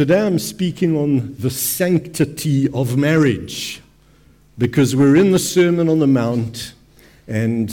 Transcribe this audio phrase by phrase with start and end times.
[0.00, 3.82] Today I'm speaking on the sanctity of marriage
[4.56, 6.72] because we're in the Sermon on the Mount
[7.28, 7.70] and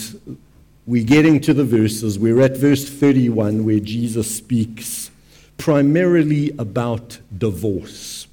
[0.86, 2.20] we're getting to the verses.
[2.20, 5.10] We're at verse 31 where Jesus speaks
[5.58, 8.28] primarily about divorce.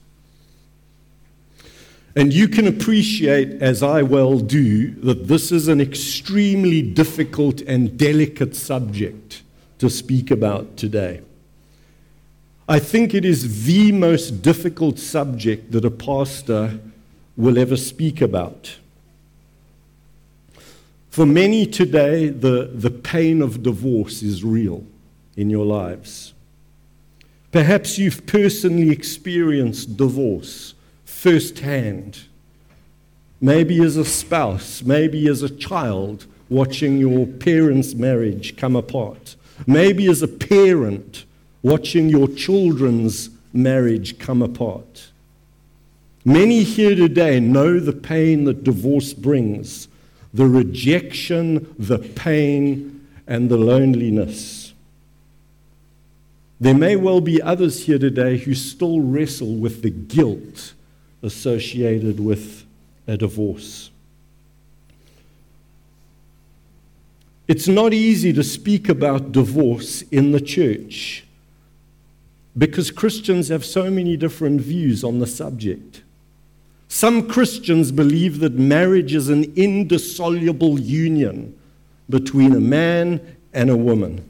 [2.16, 7.97] And you can appreciate, as I well do, that this is an extremely difficult and
[7.97, 9.45] delicate subject
[9.79, 11.20] to speak about today.
[12.68, 16.80] I think it is the most difficult subject that a pastor
[17.37, 18.77] will ever speak about.
[21.10, 24.84] For many today, the, the pain of divorce is real
[25.37, 26.32] in your lives.
[27.52, 32.23] Perhaps you've personally experienced divorce firsthand.
[33.40, 39.37] Maybe as a spouse, maybe as a child watching your parents' marriage come apart.
[39.66, 41.24] Maybe as a parent
[41.65, 45.10] watching your children's marriage come apart.
[46.24, 49.88] Many here today know the pain that divorce brings
[50.34, 54.73] the rejection, the pain, and the loneliness.
[56.60, 60.74] There may well be others here today who still wrestle with the guilt
[61.23, 62.66] associated with
[63.06, 63.90] a divorce.
[67.47, 71.25] It's not easy to speak about divorce in the church
[72.56, 76.03] because Christians have so many different views on the subject.
[76.88, 81.59] Some Christians believe that marriage is an indissoluble union
[82.09, 83.21] between a man
[83.53, 84.28] and a woman.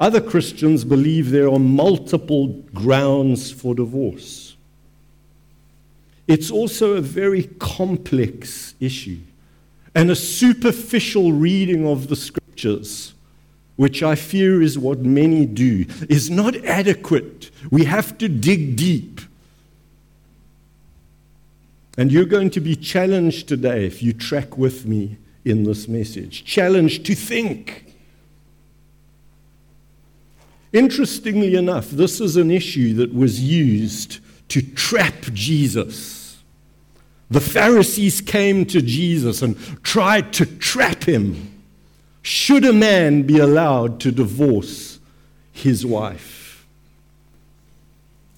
[0.00, 4.56] Other Christians believe there are multiple grounds for divorce.
[6.26, 9.18] It's also a very complex issue,
[9.94, 13.13] and a superficial reading of the scriptures,
[13.76, 17.50] which I fear is what many do, is not adequate.
[17.70, 19.20] We have to dig deep.
[21.96, 26.44] And you're going to be challenged today if you track with me in this message.
[26.44, 27.94] Challenged to think.
[30.72, 34.18] Interestingly enough, this is an issue that was used
[34.48, 36.42] to trap Jesus.
[37.30, 41.53] The Pharisees came to Jesus and tried to trap him.
[42.24, 44.98] Should a man be allowed to divorce
[45.52, 46.66] his wife?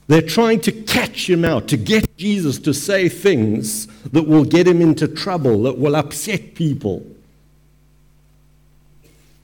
[0.08, 4.66] They're trying to catch him out, to get Jesus to say things that will get
[4.66, 7.06] him into trouble, that will upset people.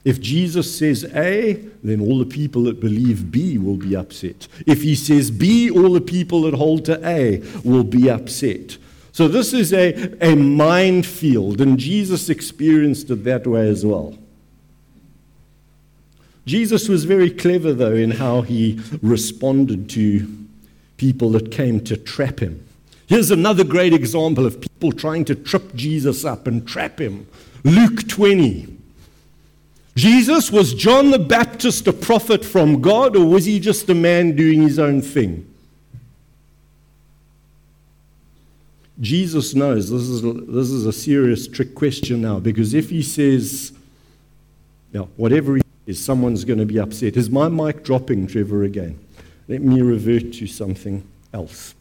[0.03, 4.49] If Jesus says A, then all the people that believe B will be upset.
[4.67, 8.77] If he says B, all the people that hold to A will be upset.
[9.13, 14.17] So this is a, a minefield, and Jesus experienced it that way as well.
[16.45, 20.27] Jesus was very clever, though, in how he responded to
[20.97, 22.65] people that came to trap him.
[23.07, 27.27] Here's another great example of people trying to trip Jesus up and trap him.
[27.63, 28.77] Luke 20.
[29.95, 34.35] Jesus, was John the Baptist a prophet from God, or was he just a man
[34.35, 35.47] doing his own thing?
[38.99, 43.73] Jesus knows this is, this is a serious trick question now because if he says,
[44.91, 47.17] yeah, whatever he is, someone's going to be upset.
[47.17, 48.99] Is my mic dropping, Trevor, again?
[49.47, 51.75] Let me revert to something else.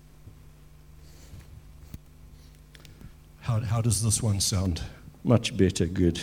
[3.42, 4.82] How, how does this one sound?
[5.24, 6.20] Much better, good.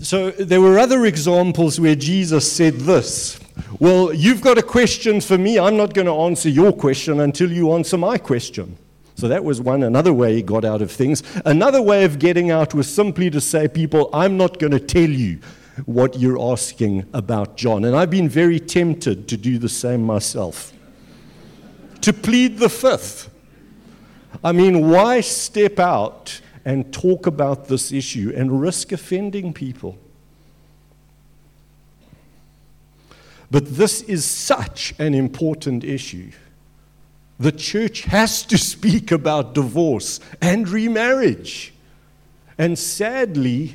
[0.00, 3.40] So there were other examples where Jesus said this
[3.80, 5.58] Well, you've got a question for me.
[5.58, 8.76] I'm not going to answer your question until you answer my question.
[9.14, 11.22] So that was one, another way he got out of things.
[11.46, 15.08] Another way of getting out was simply to say, People, I'm not going to tell
[15.08, 15.40] you
[15.84, 17.84] what you're asking about John.
[17.84, 20.72] And I've been very tempted to do the same myself.
[22.06, 23.30] to plead the fifth.
[24.44, 29.98] I mean, why step out and talk about this issue and risk offending people?
[33.50, 36.30] But this is such an important issue.
[37.40, 41.74] The church has to speak about divorce and remarriage.
[42.56, 43.74] And sadly,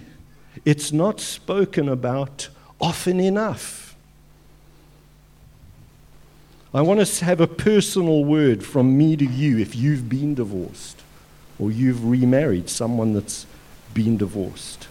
[0.66, 2.50] it's not spoken about
[2.80, 3.96] often enough.
[6.74, 11.02] I want to have a personal word from me to you if you've been divorced
[11.60, 13.46] or you've remarried someone that's
[13.94, 14.88] been divorced.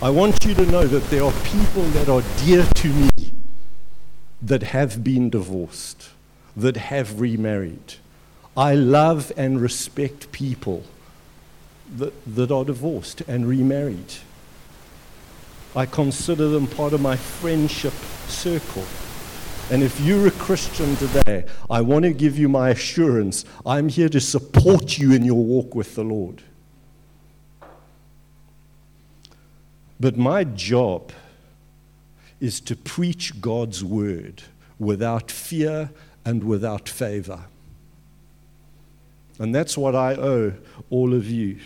[0.00, 3.32] I want you to know that there are people that are dear to me
[4.40, 6.10] that have been divorced,
[6.56, 7.94] that have remarried.
[8.56, 10.84] I love and respect people
[11.96, 14.14] that, that are divorced and remarried.
[15.74, 17.92] I consider them part of my friendship
[18.26, 18.84] circle.
[19.70, 24.08] And if you're a Christian today, I want to give you my assurance I'm here
[24.08, 26.42] to support you in your walk with the Lord.
[30.00, 31.12] But my job
[32.40, 34.42] is to preach God's word
[34.78, 35.90] without fear
[36.24, 37.44] and without favor.
[39.38, 40.54] And that's what I owe
[40.88, 41.60] all of you.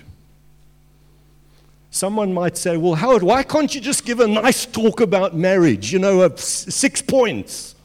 [1.95, 5.93] Someone might say, Well, Howard, why can't you just give a nice talk about marriage?
[5.93, 7.77] You know, of six points.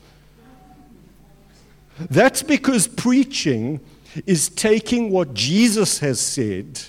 [2.09, 3.79] That's because preaching
[4.25, 6.81] is taking what Jesus has said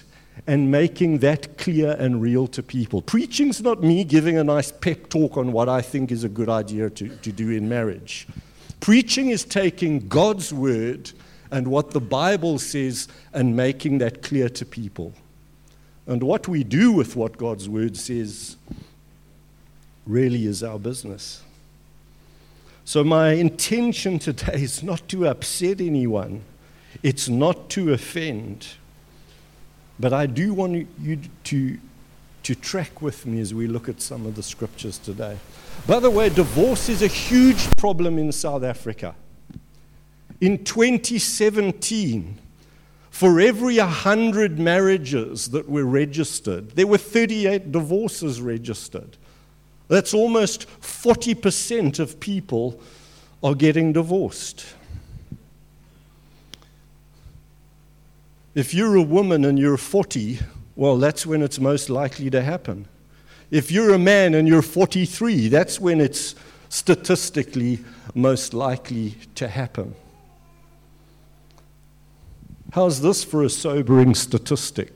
[0.47, 3.03] and making that clear and real to people.
[3.03, 6.49] Preaching's not me giving a nice pep talk on what I think is a good
[6.49, 8.29] idea to, to do in marriage.
[8.81, 11.13] Preaching is taking God's word
[11.51, 15.13] and what the Bible says and making that clear to people.
[16.11, 18.57] And what we do with what God's word says
[20.05, 21.45] really is our business.
[22.85, 26.43] So, my intention today is not to upset anyone,
[27.05, 28.67] it's not to offend.
[30.01, 31.79] But I do want you to,
[32.43, 35.39] to track with me as we look at some of the scriptures today.
[35.87, 39.15] By the way, divorce is a huge problem in South Africa.
[40.41, 42.37] In 2017,
[43.11, 49.17] for every 100 marriages that were registered, there were 38 divorces registered.
[49.89, 52.81] That's almost 40% of people
[53.43, 54.65] are getting divorced.
[58.55, 60.39] If you're a woman and you're 40,
[60.77, 62.87] well, that's when it's most likely to happen.
[63.51, 66.37] If you're a man and you're 43, that's when it's
[66.69, 67.81] statistically
[68.15, 69.95] most likely to happen.
[72.73, 74.93] How's this for a sobering statistic?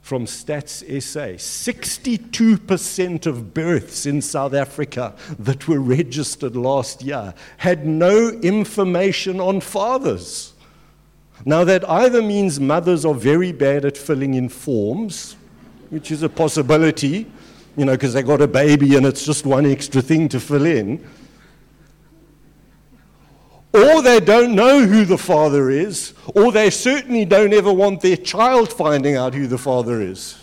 [0.00, 7.86] From Stats SA 62% of births in South Africa that were registered last year had
[7.86, 10.52] no information on fathers.
[11.46, 15.36] Now, that either means mothers are very bad at filling in forms,
[15.90, 17.30] which is a possibility,
[17.76, 20.66] you know, because they got a baby and it's just one extra thing to fill
[20.66, 21.04] in.
[23.74, 28.16] Or they don't know who the father is, or they certainly don't ever want their
[28.16, 30.38] child finding out who the father is.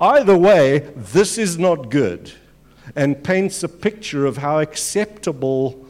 [0.00, 2.32] Either way, this is not good
[2.96, 5.84] and paints a picture of how acceptable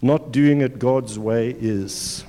[0.00, 2.24] not doing it God's way is.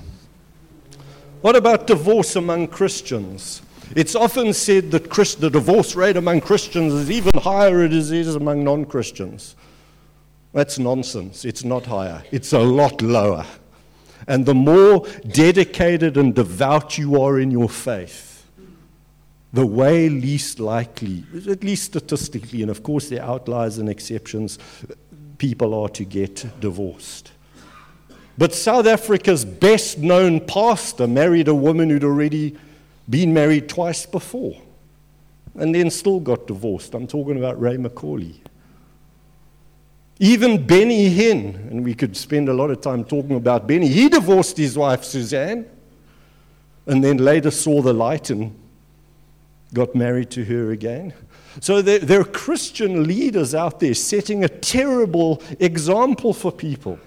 [1.40, 3.62] What about divorce among Christians?
[3.96, 8.36] It's often said that the divorce rate among Christians is even higher than it is
[8.36, 9.56] among non Christians.
[10.54, 11.44] That's nonsense.
[11.44, 13.44] It's not higher, it's a lot lower.
[14.26, 18.46] And the more dedicated and devout you are in your faith,
[19.52, 24.58] the way least likely, at least statistically, and of course there are outliers and exceptions,
[25.36, 27.32] people are to get divorced.
[28.38, 32.56] But South Africa's best known pastor married a woman who'd already
[33.10, 34.56] been married twice before
[35.56, 36.94] and then still got divorced.
[36.94, 38.36] I'm talking about Ray McCauley.
[40.20, 44.08] Even Benny Hinn, and we could spend a lot of time talking about Benny, he
[44.08, 45.66] divorced his wife Suzanne
[46.86, 48.54] and then later saw the light and
[49.72, 51.12] got married to her again.
[51.60, 56.98] So there, there are Christian leaders out there setting a terrible example for people.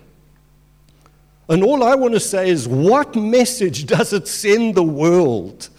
[1.50, 5.70] And all I want to say is, what message does it send the world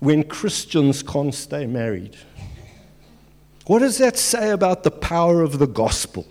[0.00, 2.16] when Christians can't stay married?
[3.66, 6.26] What does that say about the power of the gospel?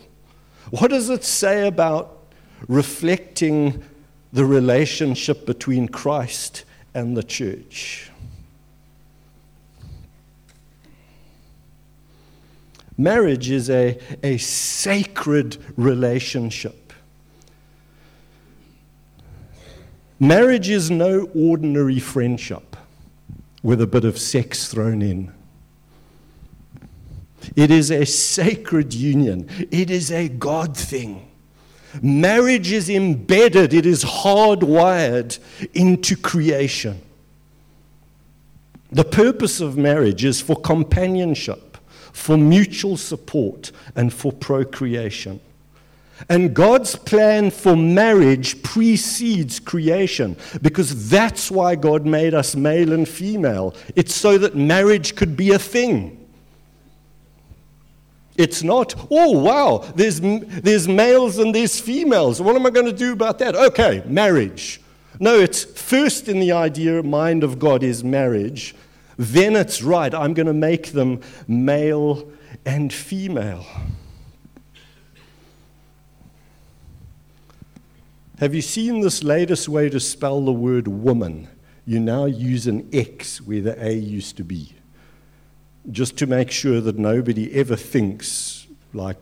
[0.70, 2.20] What does it say about
[2.68, 3.84] reflecting
[4.32, 6.64] the relationship between Christ
[6.94, 8.12] and the church?
[12.98, 16.94] Marriage is a, a sacred relationship.
[20.20, 22.78] Marriage is no ordinary friendship
[23.64, 25.34] with a bit of sex thrown in.
[27.56, 31.30] It is a sacred union, it is a God thing.
[32.02, 35.38] Marriage is embedded, it is hardwired
[35.74, 37.00] into creation.
[38.92, 41.78] The purpose of marriage is for companionship,
[42.12, 45.40] for mutual support, and for procreation.
[46.30, 53.08] And God's plan for marriage precedes creation because that's why God made us male and
[53.08, 53.76] female.
[53.96, 56.23] It's so that marriage could be a thing.
[58.36, 62.42] It's not, oh, wow, there's, there's males and there's females.
[62.42, 63.56] What am I going to do about that?
[63.56, 64.82] Okay, marriage.
[65.20, 68.74] No, it's first in the idea, mind of God is marriage.
[69.18, 72.32] Then it's right, I'm going to make them male
[72.66, 73.66] and female.
[78.40, 81.48] Have you seen this latest way to spell the word woman?
[81.86, 84.74] You now use an X where the A used to be,
[85.92, 89.18] just to make sure that nobody ever thinks like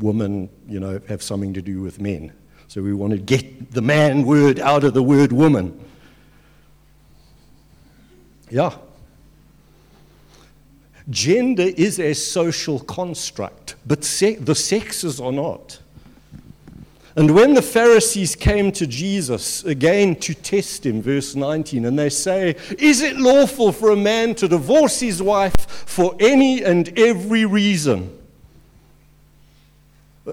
[0.00, 2.32] women, you know, have something to do with men.
[2.66, 5.80] So we want to get the man word out of the word woman.
[8.50, 8.76] Yeah.
[11.08, 15.80] Gender is a social construct, but se- the sexes are not.
[17.18, 22.10] And when the Pharisees came to Jesus, again to test him, verse 19, and they
[22.10, 27.44] say, Is it lawful for a man to divorce his wife for any and every
[27.44, 28.16] reason?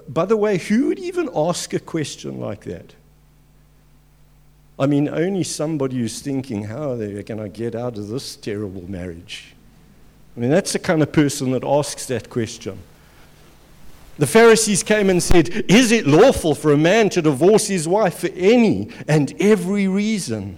[0.08, 2.94] By the way, who would even ask a question like that?
[4.78, 8.36] I mean, only somebody who's thinking, How are they going to get out of this
[8.36, 9.56] terrible marriage?
[10.36, 12.78] I mean, that's the kind of person that asks that question.
[14.18, 18.20] The Pharisees came and said, Is it lawful for a man to divorce his wife
[18.20, 20.56] for any and every reason?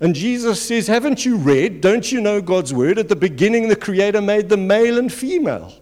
[0.00, 1.80] And Jesus says, Haven't you read?
[1.80, 2.98] Don't you know God's word?
[2.98, 5.72] At the beginning, the Creator made them male and female.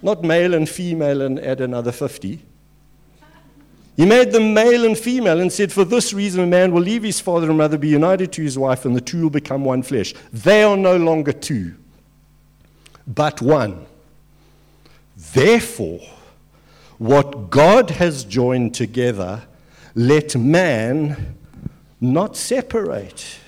[0.00, 2.40] Not male and female and add another 50.
[3.94, 7.02] He made them male and female and said, For this reason, a man will leave
[7.02, 9.82] his father and mother, be united to his wife, and the two will become one
[9.82, 10.14] flesh.
[10.32, 11.74] They are no longer two
[13.06, 13.86] but one.
[15.16, 16.00] Therefore,
[16.98, 19.42] what God has joined together,
[19.94, 21.36] let man
[22.00, 23.38] not separate.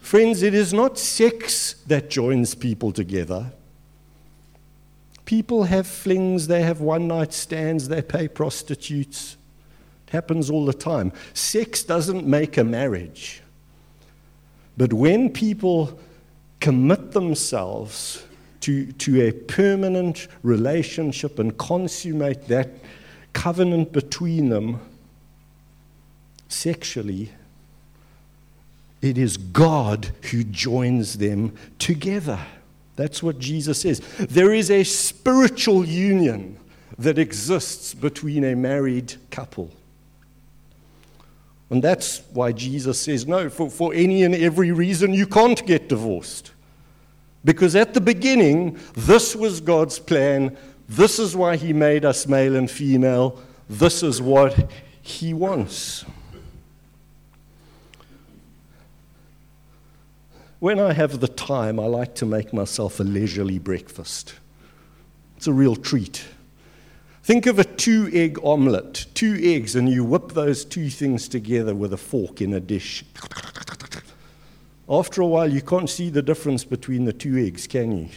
[0.00, 3.52] Friends, it is not sex that joins people together.
[5.24, 9.36] People have flings, they have one night stands, they pay prostitutes.
[10.06, 11.12] It happens all the time.
[11.34, 13.42] Sex doesn't make a marriage.
[14.76, 15.98] But when people
[16.60, 18.24] commit themselves
[18.60, 22.70] to, to a permanent relationship and consummate that
[23.32, 24.80] covenant between them
[26.48, 27.30] sexually,
[29.02, 32.40] it is God who joins them together.
[32.96, 34.00] That's what Jesus says.
[34.18, 36.58] There is a spiritual union
[36.98, 39.70] that exists between a married couple.
[41.68, 45.88] And that's why Jesus says, no, for, for any and every reason, you can't get
[45.88, 46.52] divorced.
[47.44, 50.56] Because at the beginning, this was God's plan.
[50.88, 53.40] This is why He made us male and female.
[53.68, 54.70] This is what
[55.02, 56.04] He wants.
[60.58, 64.34] When I have the time, I like to make myself a leisurely breakfast.
[65.36, 66.24] It's a real treat.
[67.26, 71.74] Think of a two egg omelette, two eggs, and you whip those two things together
[71.74, 73.04] with a fork in a dish.
[74.88, 78.08] After a while, you can't see the difference between the two eggs, can you?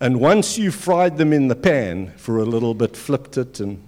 [0.00, 3.78] And once you've fried them in the pan for a little bit, flipped it, and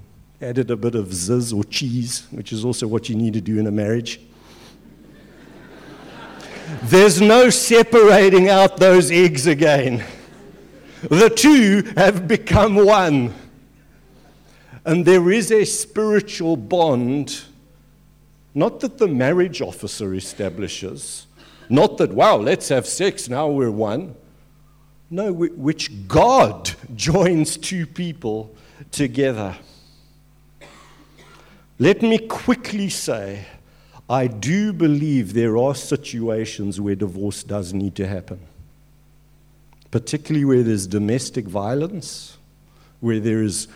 [0.43, 3.59] added a bit of ziz or cheese, which is also what you need to do
[3.59, 4.21] in a marriage,
[6.83, 10.05] there's no separating out those eggs again.
[11.09, 13.33] The two have become one.
[14.85, 17.43] And there is a spiritual bond,
[18.55, 21.27] not that the marriage officer establishes,
[21.69, 24.15] not that, wow, let's have sex, now we're one.
[25.11, 28.55] No, which God joins two people
[28.91, 29.57] together.
[31.79, 33.47] Let me quickly say,
[34.09, 38.41] I do believe there are situations where divorce does need to happen,
[39.91, 42.37] particularly where there's domestic violence,
[43.01, 43.69] where there is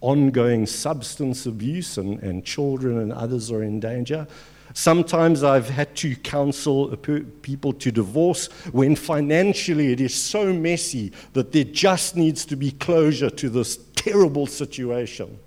[0.00, 4.26] ongoing substance abuse and, and children and others are in danger.
[4.72, 6.96] Sometimes I've had to counsel
[7.42, 12.70] people to divorce when financially it is so messy that there just needs to be
[12.70, 15.38] closure to this terrible situation.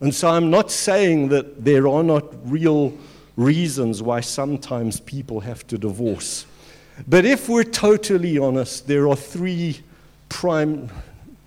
[0.00, 2.96] And so I'm not saying that there are not real
[3.36, 6.46] reasons why sometimes people have to divorce.
[7.06, 9.80] But if we're totally honest, there are three
[10.28, 10.90] prime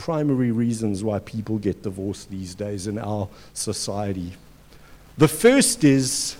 [0.01, 4.33] primary reasons why people get divorced these days in our society.
[5.15, 6.37] The first is,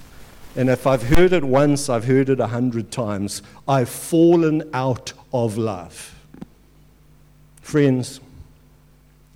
[0.56, 5.14] and if I've heard it once, I've heard it a hundred times I've fallen out
[5.32, 6.16] of love.
[7.62, 8.20] Friends,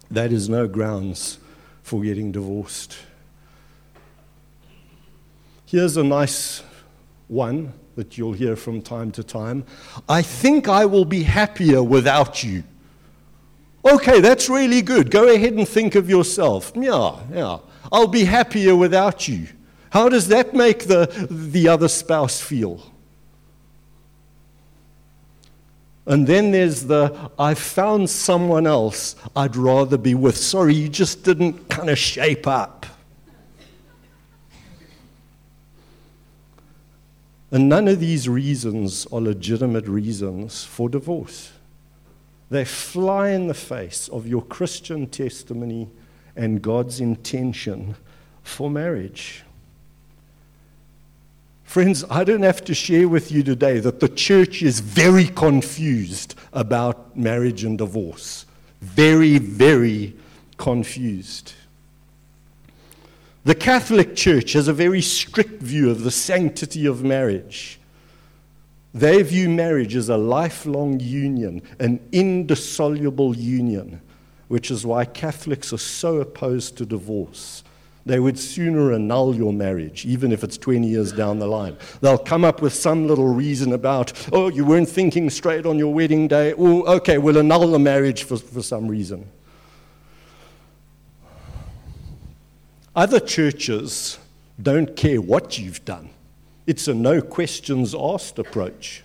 [0.09, 1.37] that is no grounds
[1.83, 2.97] for getting divorced.
[5.67, 6.63] Here's a nice
[7.27, 9.65] one that you'll hear from time to time.
[10.09, 12.63] I think I will be happier without you.
[13.85, 15.11] Okay, that's really good.
[15.11, 16.71] Go ahead and think of yourself.
[16.75, 17.59] Yeah, yeah.
[17.91, 19.47] I'll be happier without you.
[19.91, 22.81] How does that make the, the other spouse feel?
[26.07, 30.37] And then there's the, I've found someone else I'd rather be with.
[30.37, 32.85] Sorry, you just didn't kind of shape up.
[37.51, 41.54] And none of these reasons are legitimate reasons for divorce.
[42.49, 45.89] They fly in the face of your Christian testimony
[46.35, 47.95] and God's intention
[48.43, 49.43] for marriage.
[51.63, 56.35] Friends, I don't have to share with you today that the church is very confused
[56.53, 58.45] about marriage and divorce.
[58.81, 60.13] Very, very
[60.57, 61.53] confused.
[63.43, 67.79] The Catholic Church has a very strict view of the sanctity of marriage.
[68.95, 73.99] They view marriage as a lifelong union, an indissoluble union,
[74.47, 77.65] which is why Catholics are so opposed to divorce.
[78.05, 81.75] They would sooner annul your marriage, even if it's 20 years down the line.
[81.99, 85.93] They'll come up with some little reason about, oh, you weren't thinking straight on your
[85.93, 86.53] wedding day.
[86.57, 89.29] Oh, okay, we'll annul the marriage for, for some reason.
[92.95, 94.19] Other churches
[94.61, 96.11] don't care what you've done,
[96.67, 99.03] it's a no questions asked approach.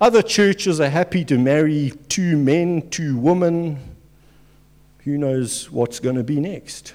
[0.00, 3.78] Other churches are happy to marry two men, two women,
[5.04, 6.94] who knows what's going to be next?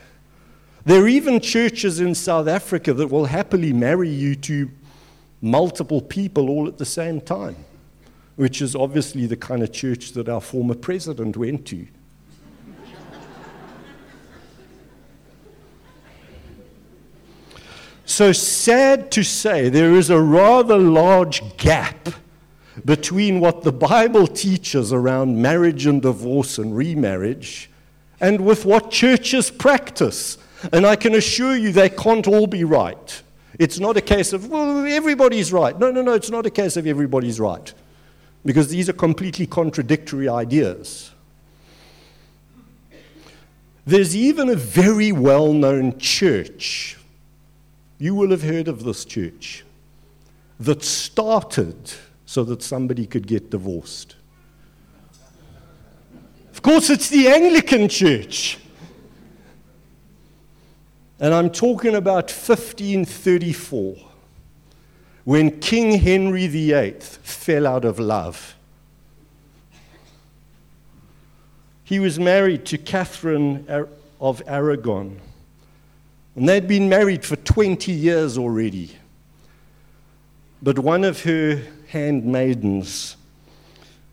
[0.85, 4.69] There are even churches in South Africa that will happily marry you to
[5.41, 7.55] multiple people all at the same time,
[8.35, 11.87] which is obviously the kind of church that our former president went to.
[18.05, 22.09] So sad to say, there is a rather large gap
[22.85, 27.69] between what the Bible teaches around marriage and divorce and remarriage
[28.19, 30.37] and with what churches practice.
[30.71, 33.21] And I can assure you they can't all be right.
[33.59, 35.77] It's not a case of, well, everybody's right.
[35.77, 37.73] No, no, no, it's not a case of everybody's right.
[38.45, 41.11] Because these are completely contradictory ideas.
[43.85, 46.97] There's even a very well known church,
[47.97, 49.63] you will have heard of this church,
[50.59, 51.91] that started
[52.25, 54.15] so that somebody could get divorced
[56.53, 58.59] Of course, it's the Anglican Church.
[61.19, 63.95] And I'm talking about 1534,
[65.23, 68.55] when King Henry VIII fell out of love.
[71.83, 73.67] He was married to Catherine
[74.21, 75.19] of Aragon.
[76.35, 78.91] And they'd been married for 20 years already.
[80.61, 83.17] But one of her handmaidens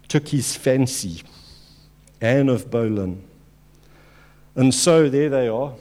[0.09, 1.23] took his fancy.
[2.21, 3.23] Anne of Boleyn.
[4.55, 5.75] And so there they are.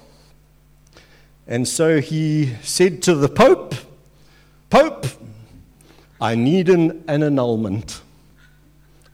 [1.48, 3.74] And so he said to the Pope,
[4.70, 5.08] Pope,
[6.22, 8.02] I need an, an annulment.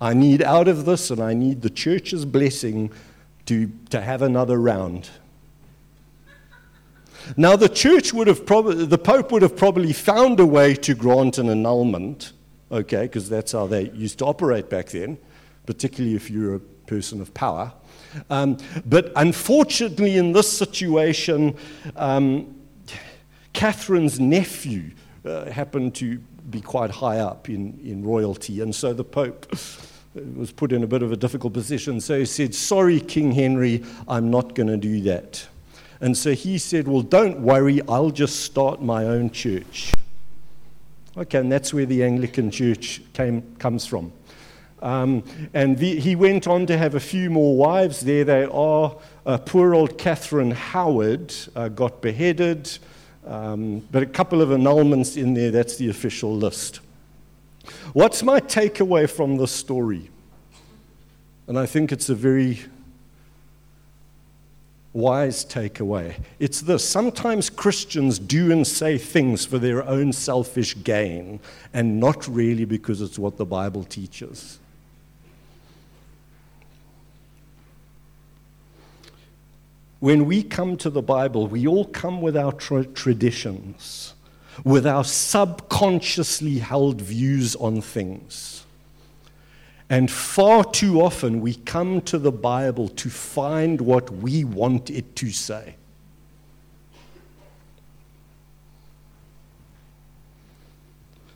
[0.02, 2.92] I need out of this, and I need the church's blessing
[3.46, 5.10] to, to have another round.
[7.38, 10.94] Now, the church would have probably, the Pope would have probably found a way to
[10.94, 12.34] grant an annulment,
[12.72, 15.18] okay, because that's how they used to operate back then,
[15.66, 17.74] particularly if you're a person of power.
[18.30, 21.58] Um, but unfortunately, in this situation,
[21.96, 22.56] um,
[23.54, 24.92] Catherine's nephew
[25.26, 29.52] uh, happened to be quite high up in, in royalty, and so the Pope
[30.36, 32.00] was put in a bit of a difficult position.
[32.00, 35.48] So he said, Sorry, King Henry, I'm not going to do that.
[36.02, 39.94] And so he said, Well, don't worry, I'll just start my own church.
[41.18, 44.12] Okay, and that's where the Anglican Church came, comes from.
[44.82, 48.02] Um, and the, he went on to have a few more wives.
[48.02, 48.98] There they are.
[49.26, 52.78] Uh, poor old Catherine Howard uh, got beheaded,
[53.26, 55.52] um, but a couple of annulments in there.
[55.52, 56.82] That's the official list.
[57.94, 60.10] What's my takeaway from this story?
[61.48, 62.60] And I think it's a very
[64.96, 66.16] wise takeaway.
[66.40, 71.40] It's this sometimes Christians do and say things for their own selfish gain
[71.74, 74.60] and not really because it's what the Bible teaches.
[80.06, 84.14] when we come to the Bible, we all come with our tra- traditions,
[84.64, 88.55] with our subconsciously held views on things.
[89.90, 95.16] And far too often, we come to the Bible to find what we want it
[95.18, 95.76] to say.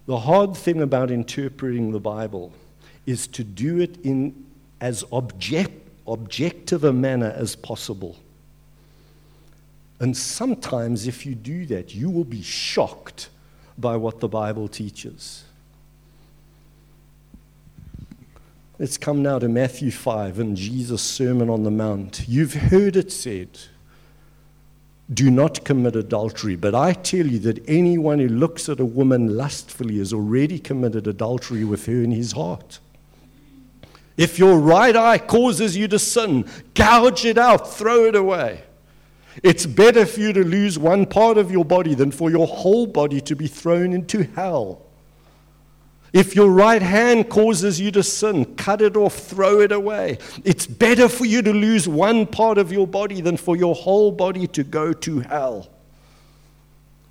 [0.07, 2.51] The hard thing about interpreting the Bible
[3.05, 4.45] is to do it in
[4.81, 8.17] as object, objective a manner as possible.
[9.99, 13.29] And sometimes, if you do that, you will be shocked
[13.77, 15.43] by what the Bible teaches.
[18.79, 22.23] Let's come now to Matthew 5 and Jesus' Sermon on the Mount.
[22.29, 23.59] You've heard it said,
[25.13, 26.55] Do not commit adultery.
[26.55, 31.07] But I tell you that anyone who looks at a woman lustfully has already committed
[31.07, 32.79] adultery with her in his heart.
[34.15, 38.63] If your right eye causes you to sin, gouge it out, throw it away.
[39.43, 42.87] It's better for you to lose one part of your body than for your whole
[42.87, 44.85] body to be thrown into hell.
[46.12, 50.17] If your right hand causes you to sin, cut it off, throw it away.
[50.43, 54.12] It's better for you to lose one part of your body than for your whole
[54.12, 55.69] body to go to hell.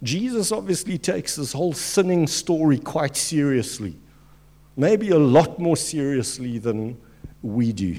[0.03, 3.97] Jesus obviously takes this whole sinning story quite seriously,
[4.77, 7.01] maybe a lot more seriously than
[7.43, 7.99] we do.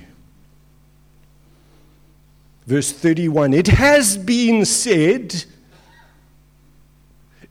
[2.66, 5.46] Verse 31 It has been said,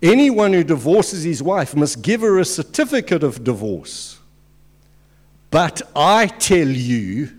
[0.03, 4.19] Anyone who divorces his wife must give her a certificate of divorce.
[5.51, 7.31] But I tell you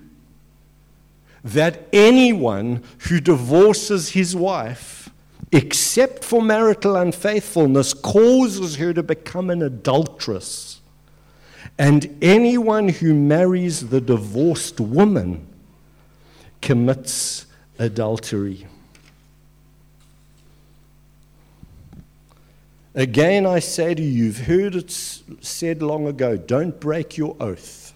[1.44, 5.10] that anyone who divorces his wife,
[5.52, 10.82] except for marital unfaithfulness, causes her to become an adulteress.
[11.78, 15.48] And anyone who marries the divorced woman
[16.62, 17.46] commits
[17.78, 18.68] adultery.
[22.96, 27.94] Again, I say to you, you've heard it said long ago don't break your oath,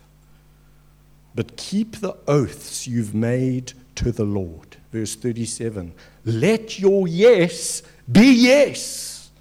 [1.33, 4.77] but keep the oaths you've made to the Lord.
[4.91, 5.93] Verse 37
[6.25, 9.31] Let your yes be yes,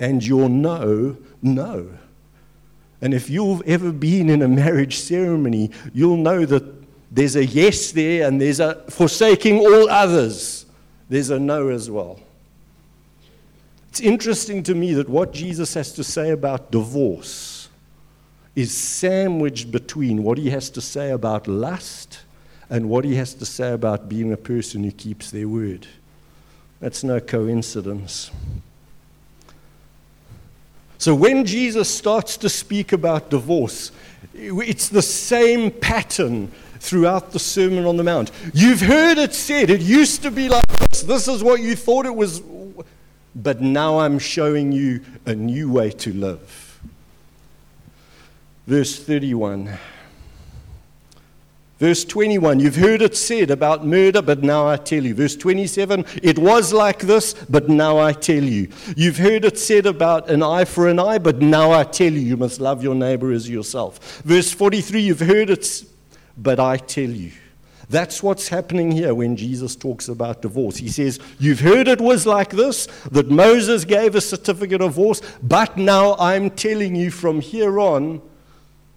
[0.00, 1.90] and your no, no.
[3.02, 6.64] And if you've ever been in a marriage ceremony, you'll know that
[7.10, 10.64] there's a yes there and there's a forsaking all others.
[11.08, 12.18] There's a no as well.
[13.96, 17.70] It's interesting to me that what Jesus has to say about divorce
[18.54, 22.20] is sandwiched between what he has to say about lust
[22.68, 25.86] and what he has to say about being a person who keeps their word.
[26.78, 28.30] That's no coincidence.
[30.98, 33.92] So when Jesus starts to speak about divorce,
[34.34, 38.30] it's the same pattern throughout the Sermon on the Mount.
[38.52, 41.00] You've heard it said, it used to be like this.
[41.00, 42.42] This is what you thought it was
[43.36, 46.80] but now I'm showing you a new way to live.
[48.66, 49.78] Verse 31.
[51.78, 55.14] Verse 21, you've heard it said about murder, but now I tell you.
[55.14, 58.70] Verse 27, it was like this, but now I tell you.
[58.96, 62.20] You've heard it said about an eye for an eye, but now I tell you,
[62.20, 64.22] you must love your neighbor as yourself.
[64.22, 65.84] Verse 43, you've heard it,
[66.38, 67.32] but I tell you.
[67.88, 70.76] That's what's happening here when Jesus talks about divorce.
[70.76, 75.22] He says, You've heard it was like this, that Moses gave a certificate of divorce,
[75.42, 78.20] but now I'm telling you from here on,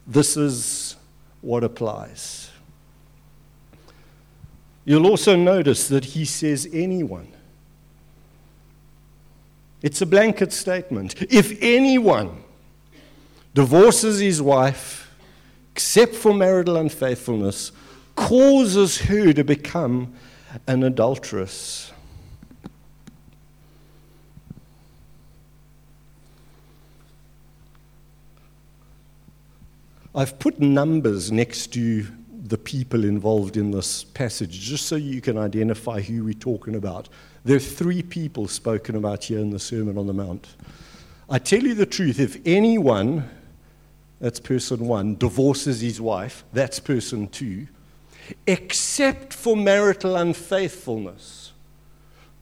[0.08, 0.95] this is
[1.41, 2.49] what applies.
[4.86, 7.28] You'll also notice that he says, Anyone.
[9.82, 11.15] It's a blanket statement.
[11.32, 12.43] If anyone
[13.54, 15.12] divorces his wife,
[15.73, 17.71] except for marital unfaithfulness,
[18.20, 20.14] causes her to become
[20.68, 21.94] an adulteress.
[30.14, 32.06] I've put numbers next to
[32.44, 37.08] the people involved in this passage just so you can identify who we're talking about.
[37.46, 40.48] There are three people spoken about here in the Sermon on the Mount.
[41.30, 43.30] I tell you the truth, if anyone,
[44.20, 47.68] that's person one, divorces his wife, that's person two,
[48.48, 51.52] except for marital unfaithfulness,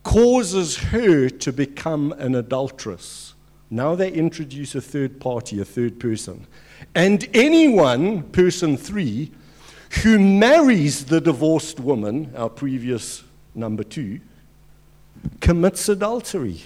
[0.04, 3.34] causes her to become an adulteress.
[3.70, 6.48] Now they introduce a third party, a third person.
[6.96, 9.32] And anyone, person three,
[10.04, 13.24] who marries the divorced woman, our previous
[13.54, 14.20] number two,
[15.42, 16.64] commits adultery.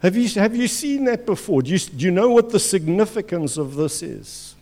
[0.00, 1.62] Have you, have you seen that before?
[1.62, 4.54] Do you, do you know what the significance of this is?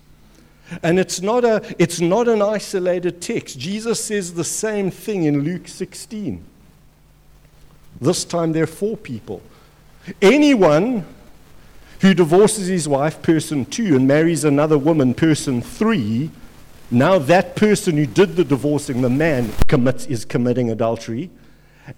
[0.83, 3.59] And it's not, a, it's not an isolated text.
[3.59, 6.45] Jesus says the same thing in Luke 16.
[8.01, 9.43] This time there are four people.
[10.21, 11.05] Anyone
[12.01, 16.31] who divorces his wife, person two, and marries another woman, person three,
[16.91, 21.31] now that person who did the divorcing, the man, commits, is committing adultery.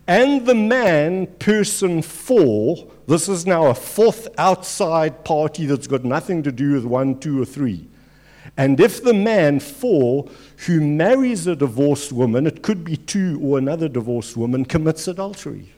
[0.07, 6.43] And the man, person four, this is now a fourth outside party that's got nothing
[6.43, 7.89] to do with one, two, or three
[8.59, 10.29] and if the man four
[10.67, 15.73] who marries a divorced woman, it could be two or another divorced woman, commits adultery.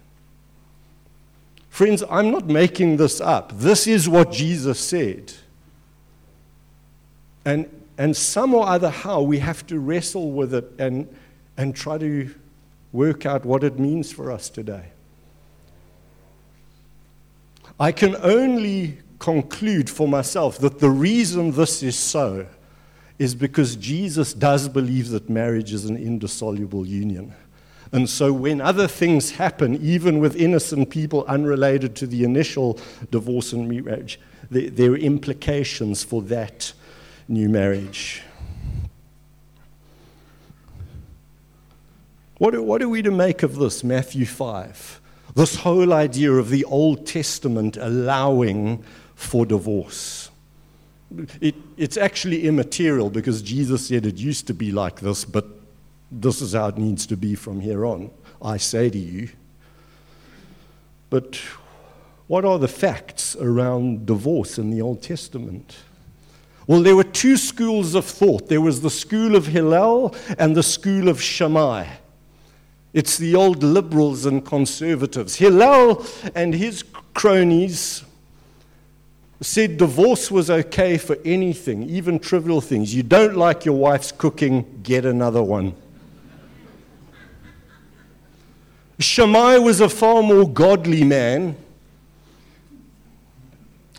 [1.68, 3.52] Friends, I'm not making this up.
[3.58, 5.34] This is what Jesus said.
[7.44, 11.06] And, and some or other how we have to wrestle with it and,
[11.58, 12.34] and try to
[12.92, 14.86] work out what it means for us today.
[17.78, 22.46] I can only conclude for myself that the reason this is so
[23.20, 27.34] is because Jesus does believe that marriage is an indissoluble union.
[27.92, 32.80] And so, when other things happen, even with innocent people unrelated to the initial
[33.10, 34.18] divorce and marriage,
[34.50, 36.72] there, are implications for that
[37.28, 38.22] new marriage.
[42.38, 45.00] What what are we to make of this, Matthew 5?
[45.34, 48.82] This whole idea of the Old Testament allowing
[49.14, 50.29] for divorce.
[51.40, 55.46] It, it's actually immaterial because Jesus said it used to be like this, but
[56.10, 59.28] this is how it needs to be from here on, I say to you.
[61.08, 61.40] But
[62.28, 65.76] what are the facts around divorce in the Old Testament?
[66.66, 70.62] Well, there were two schools of thought there was the school of Hillel and the
[70.62, 71.86] school of Shammai.
[72.92, 75.36] It's the old liberals and conservatives.
[75.36, 78.04] Hillel and his cronies
[79.40, 82.94] said divorce was okay for anything, even trivial things.
[82.94, 85.74] You don't like your wife's cooking, get another one.
[88.98, 91.56] Shammai was a far more godly man,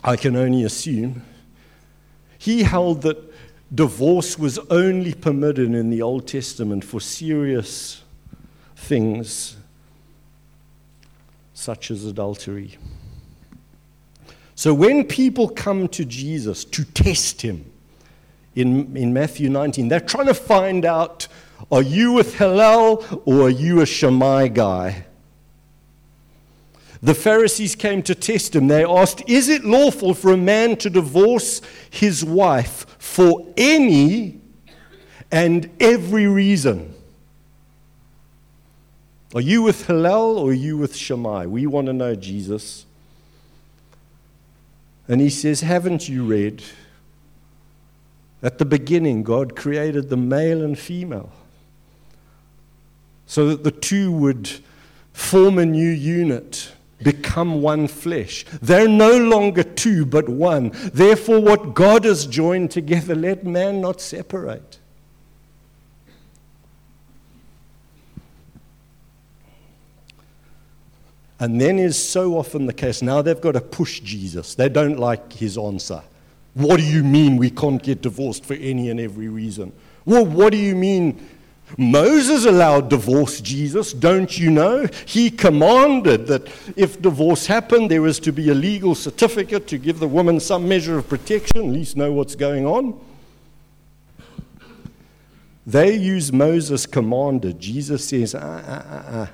[0.04, 1.22] I can only assume.
[2.38, 3.18] He held that
[3.74, 8.02] divorce was only permitted in the Old Testament for serious
[8.76, 9.56] things
[11.54, 12.76] such as adultery.
[14.62, 17.64] So when people come to Jesus to test him
[18.54, 21.26] in, in Matthew 19, they're trying to find out
[21.72, 25.06] are you with Hillel or are you a Shammai guy?
[27.02, 28.68] The Pharisees came to test him.
[28.68, 34.40] They asked, Is it lawful for a man to divorce his wife for any
[35.32, 36.94] and every reason?
[39.34, 41.46] Are you with Hillel or are you with Shammai?
[41.46, 42.86] We want to know, Jesus.
[45.12, 46.62] And he says, Haven't you read?
[48.42, 51.30] At the beginning, God created the male and female
[53.26, 54.50] so that the two would
[55.12, 56.72] form a new unit,
[57.02, 58.46] become one flesh.
[58.62, 60.70] They're no longer two, but one.
[60.94, 64.78] Therefore, what God has joined together, let man not separate.
[71.42, 73.02] And then is so often the case.
[73.02, 74.54] Now they've got to push Jesus.
[74.54, 76.00] They don't like his answer.
[76.54, 79.72] What do you mean we can't get divorced for any and every reason?
[80.04, 81.28] Well, what do you mean
[81.76, 84.86] Moses allowed divorce, Jesus, don't you know?
[85.04, 89.98] He commanded that if divorce happened, there was to be a legal certificate to give
[89.98, 93.00] the woman some measure of protection, at least know what's going on.
[95.66, 97.58] They use Moses commanded.
[97.58, 99.30] Jesus says, ah, ah, ah, ah.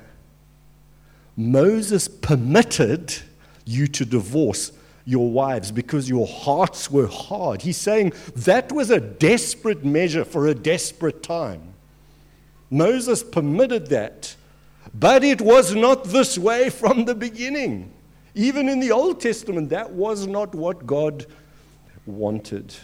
[1.39, 3.15] Moses permitted
[3.63, 4.73] you to divorce
[5.05, 7.61] your wives because your hearts were hard.
[7.61, 11.61] He's saying that was a desperate measure for a desperate time.
[12.69, 14.35] Moses permitted that,
[14.93, 17.93] but it was not this way from the beginning.
[18.35, 21.25] Even in the Old Testament, that was not what God
[22.05, 22.75] wanted.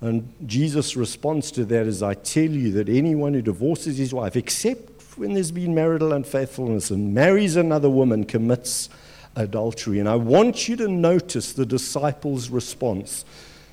[0.00, 4.36] And Jesus' response to that is I tell you that anyone who divorces his wife,
[4.36, 8.88] except when there's been marital unfaithfulness, and marries another woman, commits
[9.34, 9.98] adultery.
[9.98, 13.24] And I want you to notice the disciples' response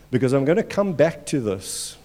[0.10, 1.98] because I'm going to come back to this.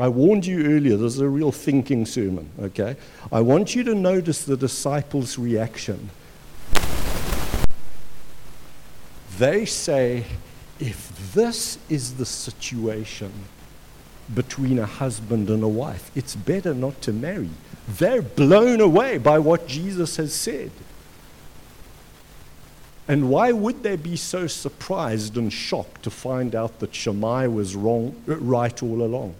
[0.00, 2.96] I warned you earlier, this is a real thinking sermon, okay?
[3.30, 6.10] I want you to notice the disciples' reaction.
[9.38, 10.24] They say,
[10.80, 13.32] if this is the situation
[14.34, 17.50] between a husband and a wife, it's better not to marry.
[17.86, 20.70] They're blown away by what Jesus has said.
[23.06, 27.76] And why would they be so surprised and shocked to find out that Shammai was
[27.76, 29.34] wrong, right all along?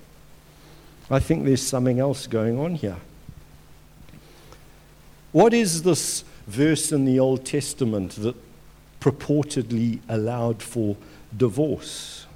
[1.11, 2.99] I think there's something else going on here.
[5.33, 8.37] What is this verse in the Old Testament that
[9.01, 10.97] purportedly allowed for
[11.37, 12.27] divorce?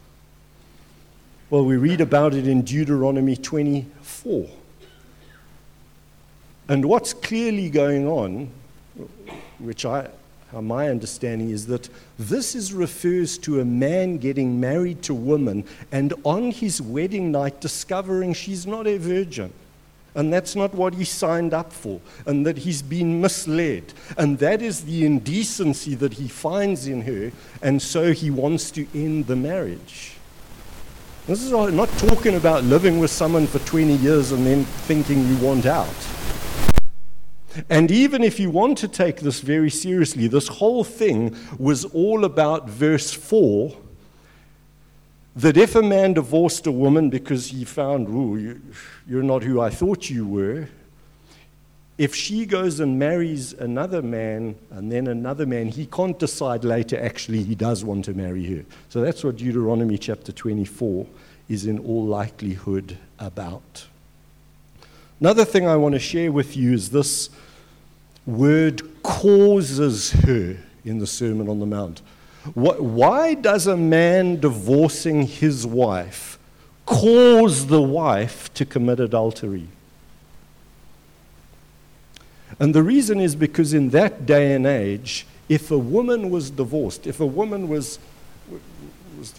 [1.51, 4.49] Well, we read about it in Deuteronomy 24.
[6.69, 8.51] And what's clearly going on,
[9.59, 10.11] which I,
[10.53, 15.17] uh, my understanding is that this is refers to a man getting married to a
[15.17, 19.53] woman and on his wedding night discovering she's not a virgin.
[20.19, 23.93] And that's not what he signed up for, and that he's been misled.
[24.17, 27.31] And that is the indecency that he finds in her,
[27.63, 30.17] and so he wants to end the marriage.
[31.29, 35.37] This is not talking about living with someone for 20 years and then thinking you
[35.37, 35.87] want out.
[37.71, 42.25] And even if you want to take this very seriously, this whole thing was all
[42.25, 43.73] about verse 4
[45.39, 48.61] that if a man divorced a woman because he found, ooh, you,
[49.07, 50.69] you're not who I thought you were,
[51.97, 57.01] if she goes and marries another man and then another man, he can't decide later
[57.01, 58.65] actually he does want to marry her.
[58.89, 61.07] So that's what Deuteronomy chapter 24
[61.49, 63.87] is in all likelihood about.
[65.21, 67.31] Another thing I want to share with you is this
[68.27, 72.03] word causes her in the Sermon on the Mount.
[72.55, 76.39] Why does a man divorcing his wife
[76.87, 79.69] cause the wife to commit adultery?
[82.59, 87.07] And the reason is because in that day and age, if a woman was divorced,
[87.07, 87.99] if a woman was,
[89.17, 89.35] was,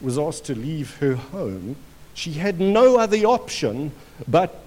[0.00, 1.76] was asked to leave her home,
[2.14, 3.92] she had no other option
[4.26, 4.62] but,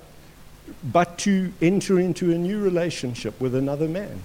[0.84, 4.22] but to enter into a new relationship with another man.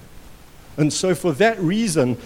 [0.77, 2.19] And so, for that reason,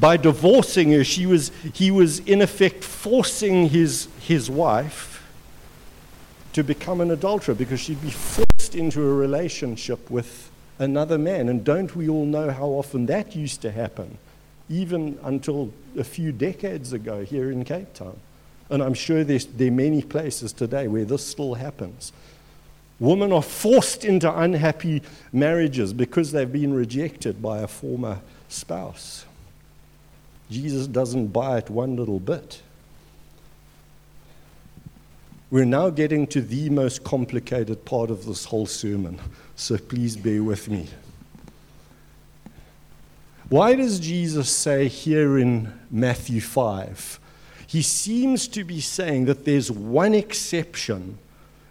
[0.00, 5.28] by divorcing her, she was, he was in effect forcing his, his wife
[6.54, 11.48] to become an adulterer because she'd be forced into a relationship with another man.
[11.48, 14.16] And don't we all know how often that used to happen,
[14.68, 18.16] even until a few decades ago here in Cape Town?
[18.70, 22.12] And I'm sure there are many places today where this still happens.
[22.98, 29.24] Women are forced into unhappy marriages because they've been rejected by a former spouse.
[30.50, 32.60] Jesus doesn't buy it one little bit.
[35.50, 39.20] We're now getting to the most complicated part of this whole sermon,
[39.56, 40.88] so please bear with me.
[43.48, 47.18] Why does Jesus say here in Matthew 5?
[47.66, 51.18] He seems to be saying that there's one exception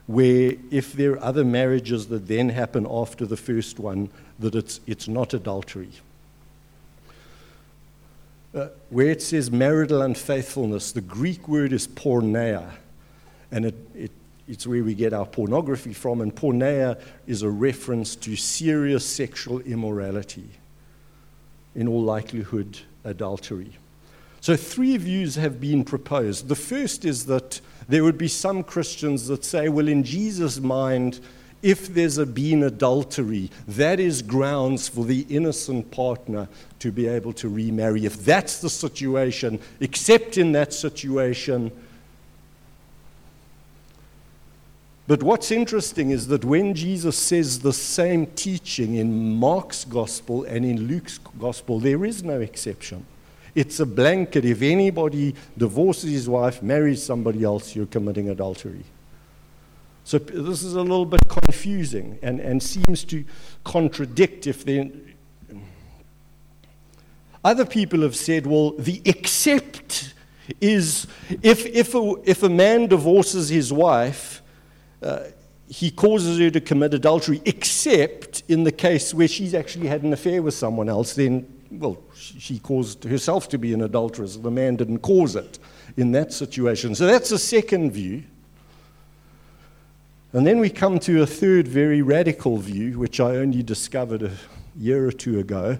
[0.07, 4.81] where, if there are other marriages that then happen after the first one, that it's,
[4.87, 5.91] it's not adultery.
[8.53, 12.67] Uh, where it says marital unfaithfulness, the Greek word is porneia,
[13.51, 14.11] and it, it,
[14.47, 16.19] it's where we get our pornography from.
[16.21, 20.49] And porneia is a reference to serious sexual immorality,
[21.75, 23.77] in all likelihood, adultery.
[24.41, 26.47] So, three views have been proposed.
[26.47, 31.19] The first is that there would be some Christians that say, well, in Jesus' mind,
[31.61, 36.47] if there's a been adultery, that is grounds for the innocent partner
[36.79, 38.05] to be able to remarry.
[38.05, 41.71] If that's the situation, except in that situation.
[45.07, 50.63] But what's interesting is that when Jesus says the same teaching in Mark's gospel and
[50.63, 53.05] in Luke's gospel, there is no exception.
[53.55, 54.45] It's a blanket.
[54.45, 58.85] If anybody divorces his wife, marries somebody else, you're committing adultery.
[60.09, 63.23] So this is a little bit confusing and, and seems to
[63.63, 64.91] contradict if they.
[67.43, 70.15] Other people have said, well, the except
[70.59, 71.05] is
[71.43, 74.41] if, if, a, if a man divorces his wife,
[75.03, 75.25] uh,
[75.67, 80.11] he causes her to commit adultery, except in the case where she's actually had an
[80.11, 84.37] affair with someone else, then, well, she caused herself to be an adulteress.
[84.37, 85.59] The man didn't cause it
[85.97, 86.95] in that situation.
[86.95, 88.23] So that's a second view.
[90.31, 94.31] And then we come to a third very radical view, which I only discovered a
[94.77, 95.79] year or two ago,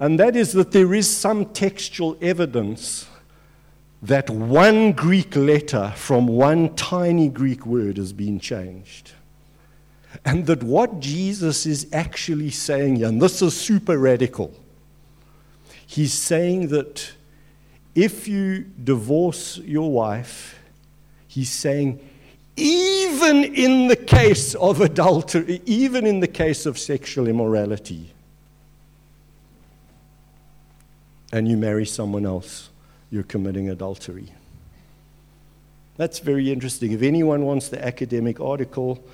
[0.00, 3.06] and that is that there is some textual evidence
[4.02, 9.12] that one Greek letter from one tiny Greek word has been changed.
[10.24, 14.52] And that what Jesus is actually saying and this is super radical,
[15.86, 17.12] he's saying that
[17.94, 20.58] if you divorce your wife,
[21.26, 22.00] he's saying
[22.56, 28.12] even in the case of adultery, even in the case of sexual immorality,
[31.32, 32.70] and you marry someone else,
[33.10, 34.28] you're committing adultery.
[35.96, 36.92] That's very interesting.
[36.92, 39.04] If anyone wants the academic article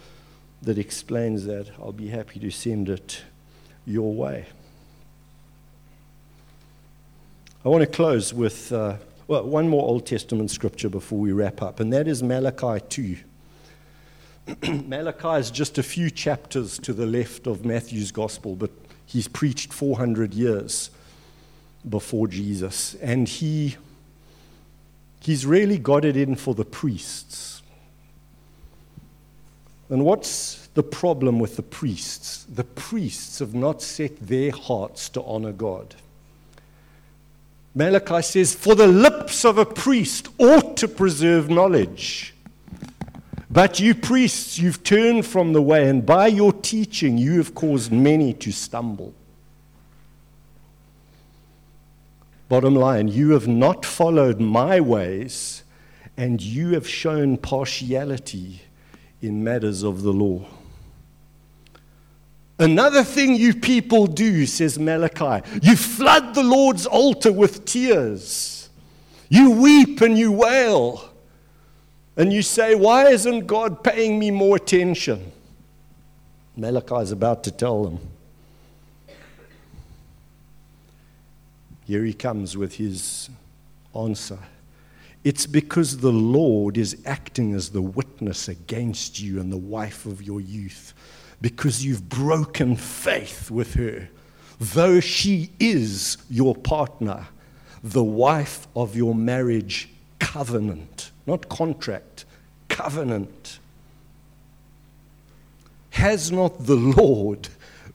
[0.62, 3.22] that explains that, I'll be happy to send it
[3.86, 4.46] your way.
[7.64, 8.96] I want to close with uh,
[9.28, 13.16] well, one more Old Testament scripture before we wrap up, and that is Malachi 2.
[14.86, 18.70] Malachi is just a few chapters to the left of Matthew's gospel, but
[19.06, 20.90] he's preached 400 years
[21.88, 22.94] before Jesus.
[22.96, 23.76] And he,
[25.20, 27.62] he's really got it in for the priests.
[29.88, 32.44] And what's the problem with the priests?
[32.44, 35.96] The priests have not set their hearts to honor God.
[37.74, 42.34] Malachi says, For the lips of a priest ought to preserve knowledge.
[43.50, 47.90] But you priests, you've turned from the way, and by your teaching, you have caused
[47.90, 49.12] many to stumble.
[52.48, 55.64] Bottom line, you have not followed my ways,
[56.16, 58.62] and you have shown partiality
[59.20, 60.46] in matters of the law.
[62.58, 68.68] Another thing you people do, says Malachi, you flood the Lord's altar with tears.
[69.28, 71.09] You weep and you wail.
[72.20, 75.32] And you say, Why isn't God paying me more attention?
[76.54, 77.98] Malachi is about to tell them.
[81.86, 83.30] Here he comes with his
[83.96, 84.38] answer.
[85.24, 90.20] It's because the Lord is acting as the witness against you and the wife of
[90.20, 90.92] your youth
[91.40, 94.10] because you've broken faith with her,
[94.60, 97.28] though she is your partner,
[97.82, 102.24] the wife of your marriage covenant, not contract,
[102.68, 103.58] covenant.
[105.90, 107.48] Has not the Lord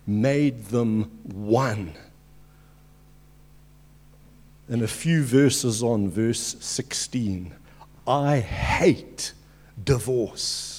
[0.05, 1.93] made them one?
[4.67, 7.53] And a few verses on, verse 16,
[8.07, 9.33] I hate
[9.83, 10.75] divorce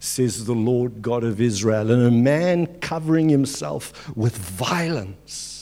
[0.00, 5.59] says the Lord God of Israel, and a man covering himself with violence.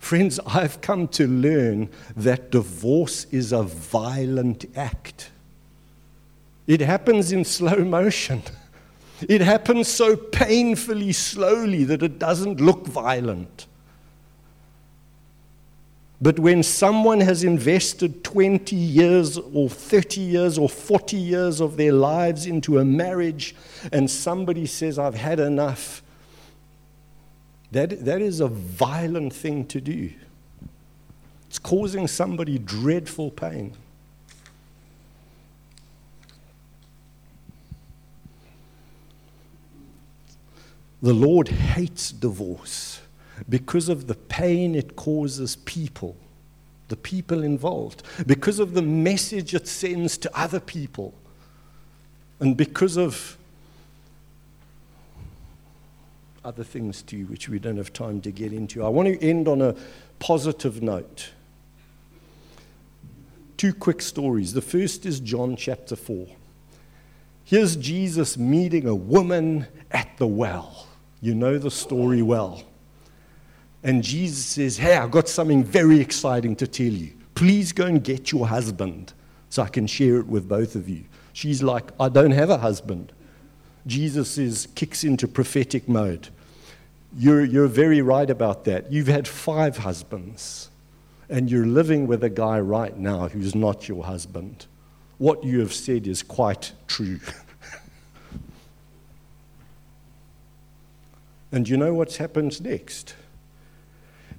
[0.00, 5.30] Friends, I've come to learn that divorce is a violent act.
[6.66, 8.42] It happens in slow motion.
[9.28, 13.66] It happens so painfully slowly that it doesn't look violent.
[16.22, 21.92] But when someone has invested 20 years or 30 years or 40 years of their
[21.92, 23.54] lives into a marriage
[23.92, 26.02] and somebody says, I've had enough,
[27.72, 30.12] that, that is a violent thing to do.
[31.48, 33.74] It's causing somebody dreadful pain.
[41.02, 43.00] The Lord hates divorce
[43.48, 46.14] because of the pain it causes people,
[46.88, 51.14] the people involved, because of the message it sends to other people,
[52.38, 53.38] and because of
[56.44, 58.84] other things too, which we don't have time to get into.
[58.84, 59.74] I want to end on a
[60.18, 61.30] positive note.
[63.56, 64.52] Two quick stories.
[64.54, 66.26] The first is John chapter 4.
[67.44, 70.86] Here's Jesus meeting a woman at the well.
[71.20, 72.62] You know the story well.
[73.82, 77.12] And Jesus says, Hey, I've got something very exciting to tell you.
[77.34, 79.12] Please go and get your husband
[79.48, 81.04] so I can share it with both of you.
[81.32, 83.12] She's like, I don't have a husband.
[83.86, 86.28] Jesus is, kicks into prophetic mode.
[87.16, 88.92] You're, you're very right about that.
[88.92, 90.70] You've had five husbands,
[91.28, 94.66] and you're living with a guy right now who's not your husband.
[95.18, 97.20] What you have said is quite true.
[101.52, 103.14] and you know what's happened next?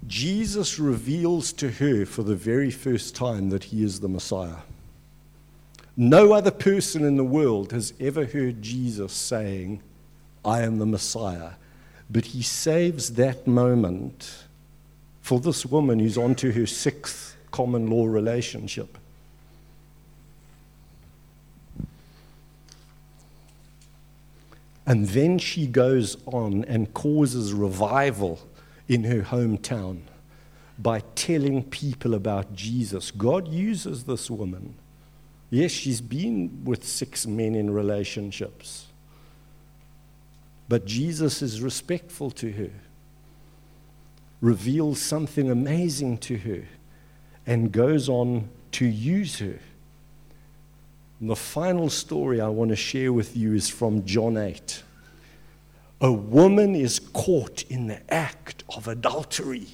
[0.08, 4.62] Jesus reveals to her for the very first time that he is the Messiah.
[5.98, 9.82] No other person in the world has ever heard Jesus saying,
[10.44, 11.52] I am the Messiah.
[12.10, 14.46] But he saves that moment
[15.22, 18.98] for this woman who's on to her sixth common law relationship.
[24.86, 28.40] And then she goes on and causes revival
[28.88, 30.02] in her hometown
[30.80, 33.12] by telling people about Jesus.
[33.12, 34.74] God uses this woman.
[35.52, 38.88] Yes, she's been with six men in relationships,
[40.68, 42.72] but Jesus is respectful to her,
[44.40, 46.64] reveals something amazing to her,
[47.46, 49.60] and goes on to use her.
[51.20, 54.84] And the final story I want to share with you is from John 8
[56.02, 59.68] a woman is caught in the act of adultery.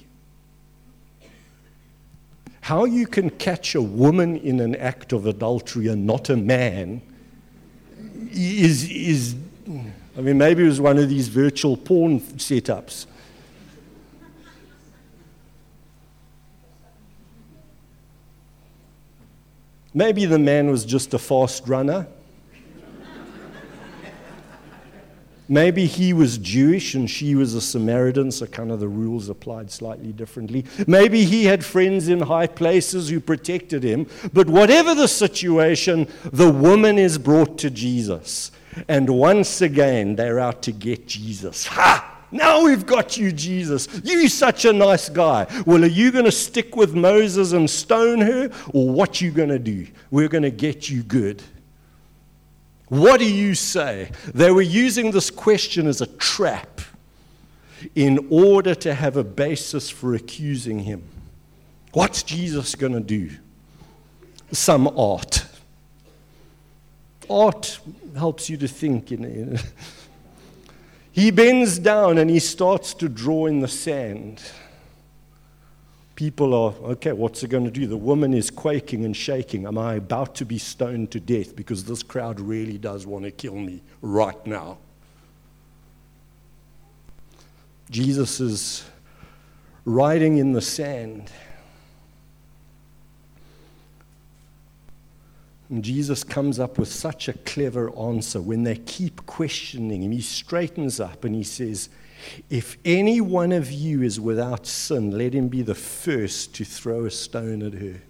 [2.68, 7.00] How you can catch a woman in an act of adultery and not a man
[8.30, 9.36] is, is
[10.14, 13.06] I mean, maybe it was one of these virtual porn setups.
[19.94, 22.06] Maybe the man was just a fast runner.
[25.48, 29.70] Maybe he was Jewish and she was a Samaritan, so kind of the rules applied
[29.70, 30.66] slightly differently.
[30.86, 34.06] Maybe he had friends in high places who protected him.
[34.32, 38.50] But whatever the situation, the woman is brought to Jesus.
[38.88, 41.66] And once again, they're out to get Jesus.
[41.66, 42.16] Ha!
[42.30, 43.88] Now we've got you, Jesus.
[44.04, 45.46] You such a nice guy.
[45.64, 49.48] Well, are you going to stick with Moses and stone her, or what you going
[49.48, 49.86] to do?
[50.10, 51.42] We're going to get you good.
[52.88, 54.10] What do you say?
[54.34, 56.80] They were using this question as a trap
[57.94, 61.02] in order to have a basis for accusing him.
[61.92, 63.30] What's Jesus going to do?
[64.52, 65.44] Some art.
[67.28, 67.78] Art
[68.16, 69.10] helps you to think.
[69.10, 69.56] Know.
[71.18, 74.40] He bends down and he starts to draw in the sand.
[76.18, 77.86] People are, okay, what's it going to do?
[77.86, 79.66] The woman is quaking and shaking.
[79.66, 83.30] Am I about to be stoned to death because this crowd really does want to
[83.30, 84.78] kill me right now?
[87.88, 88.84] Jesus is
[89.84, 91.30] writing in the sand.
[95.70, 98.42] And Jesus comes up with such a clever answer.
[98.42, 101.88] When they keep questioning him, he straightens up and he says,
[102.50, 107.04] If any one of you is without sin, let him be the first to throw
[107.04, 108.00] a stone at her.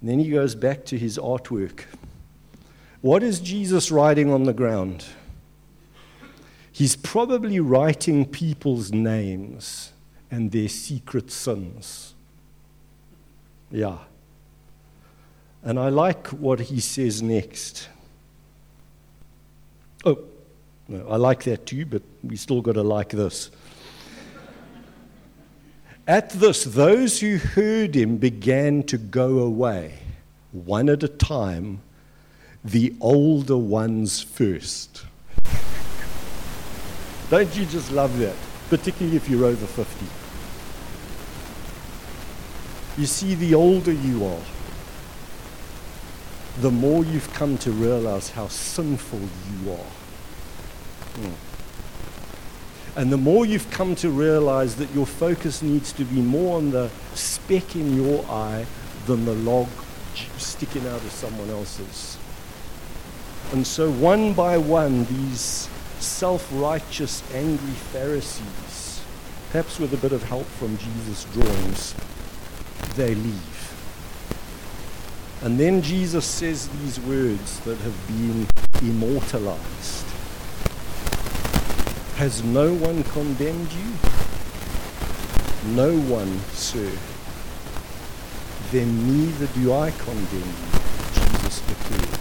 [0.00, 1.84] And then he goes back to his artwork.
[3.00, 5.04] What is Jesus writing on the ground?
[6.72, 9.92] He's probably writing people's names
[10.30, 12.14] and their secret sins.
[13.70, 13.98] Yeah.
[15.62, 17.88] And I like what he says next.
[20.04, 20.18] Oh,
[20.92, 23.50] I like that too, but we still got to like this.
[26.06, 29.94] At this, those who heard him began to go away,
[30.52, 31.80] one at a time,
[32.62, 35.06] the older ones first.
[37.30, 38.36] Don't you just love that?
[38.68, 40.06] Particularly if you're over 50.
[43.00, 44.42] You see, the older you are,
[46.60, 50.03] the more you've come to realize how sinful you are.
[51.14, 51.32] Mm.
[52.96, 56.70] And the more you've come to realize that your focus needs to be more on
[56.70, 58.66] the speck in your eye
[59.06, 59.68] than the log
[60.38, 62.16] sticking out of someone else's.
[63.52, 69.02] And so, one by one, these self righteous, angry Pharisees,
[69.50, 71.94] perhaps with a bit of help from Jesus' drawings,
[72.94, 73.60] they leave.
[75.42, 78.46] And then Jesus says these words that have been
[78.82, 80.13] immortalized
[82.16, 83.92] Has no one condemned you?
[85.74, 86.90] No one, sir.
[88.70, 90.70] Then neither do I condemn you,
[91.12, 92.18] Jesus declared.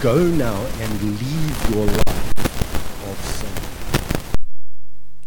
[0.00, 3.50] Go now and leave your life of sin.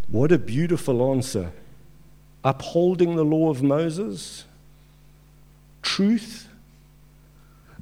[0.08, 1.52] What a beautiful answer.
[2.44, 4.46] Upholding the law of Moses
[5.84, 6.48] truth,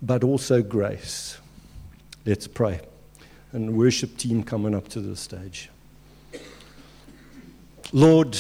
[0.01, 1.37] but also grace.
[2.25, 2.81] Let's pray.
[3.51, 5.69] And worship team coming up to the stage.
[7.91, 8.37] Lord,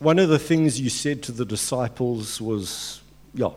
[0.00, 3.00] one of the things you said to the disciples was,
[3.32, 3.50] yeah,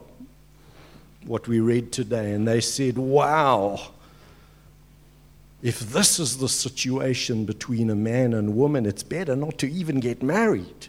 [1.25, 2.31] what we read today.
[2.31, 3.79] And they said, wow,
[5.63, 9.99] if this is the situation between a man and woman, it's better not to even
[9.99, 10.87] get married.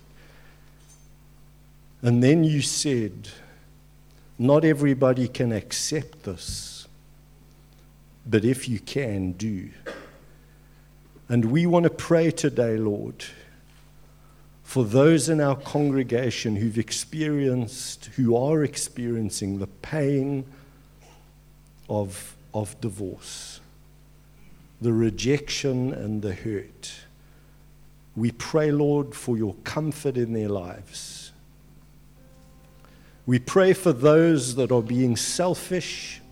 [2.03, 3.31] And then you said,
[4.39, 6.78] not everybody can accept this,
[8.29, 9.71] but if you can, do.
[11.29, 13.25] And we want to pray today, Lord,
[14.63, 20.45] for those in our congregation who've experienced, who are experiencing the pain
[21.89, 23.61] of, of divorce,
[24.81, 26.93] the rejection and the hurt.
[28.15, 31.29] We pray, Lord, for your comfort in their lives
[33.29, 36.23] we pray for those that are being selfish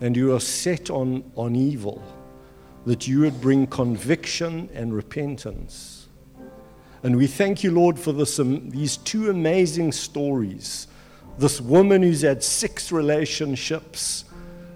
[0.00, 2.02] and you are set on, on evil,
[2.86, 6.08] that you would bring conviction and repentance.
[7.02, 10.88] And we thank you, Lord, for this, um, these two amazing stories.
[11.38, 14.24] This woman who's had six relationships.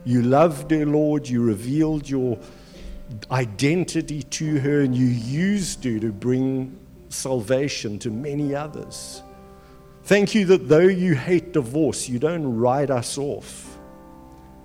[0.05, 1.29] You loved her, Lord.
[1.29, 2.39] You revealed your
[3.31, 9.23] identity to her, and you used her to bring salvation to many others.
[10.05, 13.72] Thank you that though you hate divorce, you don't write us off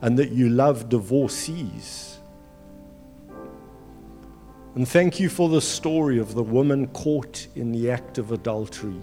[0.02, 2.20] and that you love divorcees.
[4.76, 9.02] And thank you for the story of the woman caught in the act of adultery.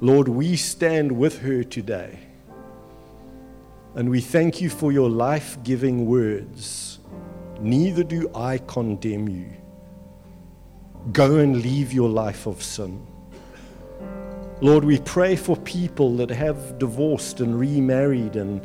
[0.00, 2.20] Lord, we stand with her today.
[3.96, 7.00] And we thank you for your life giving words.
[7.58, 9.48] Neither do I condemn you.
[11.12, 13.04] Go and leave your life of sin.
[14.60, 18.60] Lord, we pray for people that have divorced and remarried and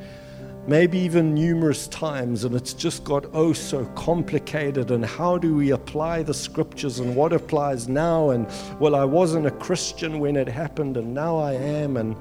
[0.68, 4.92] maybe even numerous times, and it's just got oh so complicated.
[4.92, 8.30] And how do we apply the scriptures and what applies now?
[8.30, 8.48] And
[8.80, 11.98] well, I wasn't a Christian when it happened, and now I am.
[11.98, 12.16] And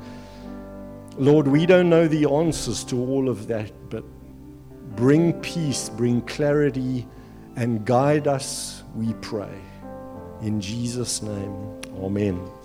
[1.19, 4.05] Lord, we don't know the answers to all of that, but
[4.97, 7.07] bring peace, bring clarity,
[7.57, 9.55] and guide us, we pray.
[10.41, 12.60] In Jesus' name, amen.